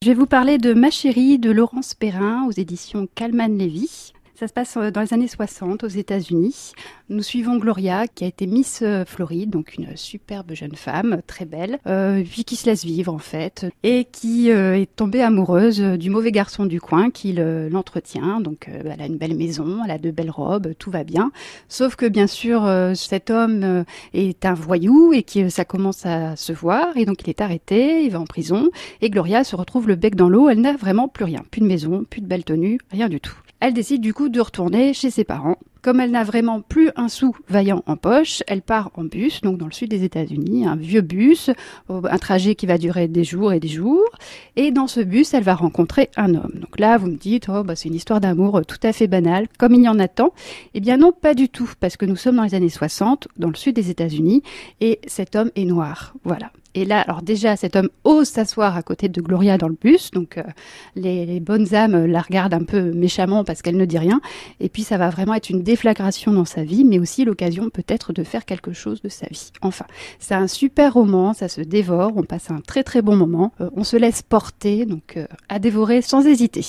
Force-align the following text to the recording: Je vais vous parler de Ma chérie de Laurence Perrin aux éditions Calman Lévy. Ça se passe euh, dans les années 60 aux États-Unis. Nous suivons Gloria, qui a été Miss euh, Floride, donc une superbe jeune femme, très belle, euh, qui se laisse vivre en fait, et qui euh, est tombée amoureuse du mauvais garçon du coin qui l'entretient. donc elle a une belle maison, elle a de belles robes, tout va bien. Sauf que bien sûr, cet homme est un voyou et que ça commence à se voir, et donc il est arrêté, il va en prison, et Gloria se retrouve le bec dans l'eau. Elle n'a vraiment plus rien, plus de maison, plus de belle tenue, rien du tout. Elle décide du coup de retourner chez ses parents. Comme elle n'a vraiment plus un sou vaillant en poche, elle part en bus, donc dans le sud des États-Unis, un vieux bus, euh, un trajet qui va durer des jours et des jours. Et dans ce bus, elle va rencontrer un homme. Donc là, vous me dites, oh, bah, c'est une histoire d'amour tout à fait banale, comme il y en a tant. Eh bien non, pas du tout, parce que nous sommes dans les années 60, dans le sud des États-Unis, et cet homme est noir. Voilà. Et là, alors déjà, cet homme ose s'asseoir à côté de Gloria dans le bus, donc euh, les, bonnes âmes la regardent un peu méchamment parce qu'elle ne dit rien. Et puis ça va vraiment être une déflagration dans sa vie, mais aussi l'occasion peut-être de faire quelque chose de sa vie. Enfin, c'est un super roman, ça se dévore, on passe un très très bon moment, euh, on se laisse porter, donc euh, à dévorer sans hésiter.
Je 0.00 0.10
vais 0.10 0.14
vous 0.14 0.26
parler 0.26 0.58
de 0.58 0.74
Ma 0.74 0.92
chérie 0.92 1.40
de 1.40 1.50
Laurence 1.50 1.92
Perrin 1.92 2.46
aux 2.46 2.52
éditions 2.52 3.08
Calman 3.16 3.48
Lévy. 3.48 4.12
Ça 4.38 4.46
se 4.46 4.52
passe 4.52 4.76
euh, 4.76 4.92
dans 4.92 5.00
les 5.00 5.12
années 5.12 5.26
60 5.26 5.82
aux 5.82 5.88
États-Unis. 5.88 6.70
Nous 7.08 7.24
suivons 7.24 7.56
Gloria, 7.56 8.06
qui 8.06 8.22
a 8.22 8.28
été 8.28 8.46
Miss 8.46 8.82
euh, 8.82 9.04
Floride, 9.04 9.50
donc 9.50 9.74
une 9.74 9.96
superbe 9.96 10.52
jeune 10.52 10.76
femme, 10.76 11.22
très 11.26 11.44
belle, 11.44 11.80
euh, 11.88 12.22
qui 12.22 12.54
se 12.54 12.66
laisse 12.66 12.84
vivre 12.84 13.12
en 13.12 13.18
fait, 13.18 13.66
et 13.82 14.04
qui 14.04 14.52
euh, 14.52 14.78
est 14.78 14.94
tombée 14.94 15.22
amoureuse 15.22 15.80
du 15.80 16.08
mauvais 16.08 16.30
garçon 16.30 16.66
du 16.66 16.80
coin 16.80 17.10
qui 17.10 17.32
l'entretient. 17.32 18.40
donc 18.40 18.68
elle 18.68 19.00
a 19.00 19.06
une 19.06 19.16
belle 19.16 19.36
maison, 19.36 19.80
elle 19.84 19.90
a 19.90 19.98
de 19.98 20.12
belles 20.12 20.30
robes, 20.30 20.72
tout 20.78 20.92
va 20.92 21.02
bien. 21.02 21.32
Sauf 21.68 21.96
que 21.96 22.06
bien 22.06 22.28
sûr, 22.28 22.70
cet 22.94 23.30
homme 23.30 23.84
est 24.14 24.46
un 24.46 24.54
voyou 24.54 25.12
et 25.12 25.24
que 25.24 25.48
ça 25.48 25.64
commence 25.64 26.06
à 26.06 26.36
se 26.36 26.52
voir, 26.52 26.96
et 26.96 27.06
donc 27.06 27.22
il 27.22 27.30
est 27.30 27.40
arrêté, 27.40 28.04
il 28.04 28.10
va 28.10 28.20
en 28.20 28.26
prison, 28.26 28.70
et 29.00 29.10
Gloria 29.10 29.42
se 29.42 29.56
retrouve 29.56 29.88
le 29.88 29.96
bec 29.96 30.14
dans 30.14 30.28
l'eau. 30.28 30.48
Elle 30.48 30.60
n'a 30.60 30.76
vraiment 30.76 31.08
plus 31.08 31.24
rien, 31.24 31.42
plus 31.50 31.60
de 31.60 31.66
maison, 31.66 32.04
plus 32.08 32.20
de 32.20 32.26
belle 32.26 32.44
tenue, 32.44 32.78
rien 32.92 33.08
du 33.08 33.20
tout. 33.20 33.36
Elle 33.60 33.74
décide 33.74 34.00
du 34.00 34.14
coup 34.14 34.28
de 34.28 34.40
retourner 34.40 34.94
chez 34.94 35.10
ses 35.10 35.24
parents. 35.24 35.58
Comme 35.82 36.00
elle 36.00 36.10
n'a 36.10 36.24
vraiment 36.24 36.60
plus 36.60 36.90
un 36.96 37.08
sou 37.08 37.36
vaillant 37.48 37.82
en 37.86 37.96
poche, 37.96 38.42
elle 38.46 38.62
part 38.62 38.90
en 38.94 39.04
bus, 39.04 39.40
donc 39.40 39.58
dans 39.58 39.66
le 39.66 39.72
sud 39.72 39.90
des 39.90 40.02
États-Unis, 40.02 40.66
un 40.66 40.76
vieux 40.76 41.00
bus, 41.00 41.50
euh, 41.90 42.02
un 42.10 42.18
trajet 42.18 42.56
qui 42.56 42.66
va 42.66 42.78
durer 42.78 43.06
des 43.06 43.24
jours 43.24 43.52
et 43.52 43.60
des 43.60 43.68
jours. 43.68 44.08
Et 44.56 44.70
dans 44.70 44.86
ce 44.86 45.00
bus, 45.00 45.34
elle 45.34 45.44
va 45.44 45.54
rencontrer 45.54 46.10
un 46.16 46.34
homme. 46.34 46.52
Donc 46.54 46.78
là, 46.78 46.98
vous 46.98 47.06
me 47.06 47.16
dites, 47.16 47.48
oh, 47.48 47.62
bah, 47.62 47.76
c'est 47.76 47.88
une 47.88 47.94
histoire 47.94 48.20
d'amour 48.20 48.62
tout 48.66 48.78
à 48.82 48.92
fait 48.92 49.06
banale, 49.06 49.46
comme 49.56 49.74
il 49.74 49.82
y 49.82 49.88
en 49.88 49.98
a 49.98 50.08
tant. 50.08 50.32
Eh 50.74 50.80
bien 50.80 50.96
non, 50.96 51.12
pas 51.12 51.34
du 51.34 51.48
tout, 51.48 51.72
parce 51.80 51.96
que 51.96 52.06
nous 52.06 52.16
sommes 52.16 52.36
dans 52.36 52.44
les 52.44 52.54
années 52.54 52.68
60, 52.68 53.28
dans 53.36 53.48
le 53.48 53.54
sud 53.54 53.76
des 53.76 53.90
États-Unis, 53.90 54.42
et 54.80 55.00
cet 55.06 55.36
homme 55.36 55.50
est 55.54 55.64
noir. 55.64 56.14
Voilà. 56.24 56.50
Et 56.74 56.84
là, 56.84 57.00
alors 57.00 57.22
déjà, 57.22 57.56
cet 57.56 57.76
homme 57.76 57.88
ose 58.04 58.28
s'asseoir 58.28 58.76
à 58.76 58.82
côté 58.82 59.08
de 59.08 59.20
Gloria 59.20 59.58
dans 59.58 59.68
le 59.68 59.76
bus, 59.80 60.10
donc 60.10 60.38
euh, 60.38 60.42
les, 60.94 61.40
bonnes 61.40 61.74
âmes 61.74 62.06
la 62.06 62.20
regardent 62.20 62.54
un 62.54 62.64
peu 62.64 62.92
méchamment 62.92 63.42
parce 63.42 63.62
qu'elle 63.62 63.76
ne 63.76 63.84
dit 63.84 63.98
rien. 63.98 64.20
Et 64.60 64.68
puis 64.68 64.82
ça 64.82 64.98
va 64.98 65.08
vraiment 65.08 65.34
être 65.34 65.50
une 65.50 65.62
déflagration 65.62 66.32
dans 66.32 66.44
sa 66.44 66.62
vie, 66.62 66.84
mais 66.84 66.98
aussi 66.98 67.24
l'occasion 67.24 67.70
peut-être 67.70 68.12
de 68.12 68.22
faire 68.22 68.44
quelque 68.44 68.72
chose 68.72 69.02
de 69.02 69.08
sa 69.08 69.26
vie. 69.26 69.50
Enfin, 69.62 69.86
c'est 70.18 70.34
un 70.34 70.46
super 70.46 70.94
roman, 70.94 71.32
ça 71.32 71.48
se 71.48 71.60
dévore, 71.60 72.12
on 72.16 72.22
passe 72.22 72.50
un 72.50 72.60
très 72.60 72.84
très 72.84 73.02
bon 73.02 73.16
moment, 73.16 73.52
euh, 73.60 73.70
on 73.74 73.84
se 73.84 73.96
laisse 73.96 74.22
porter, 74.22 74.84
donc 74.84 75.16
euh, 75.16 75.26
à 75.48 75.58
dévorer 75.58 76.02
sans 76.02 76.26
hésiter. 76.26 76.64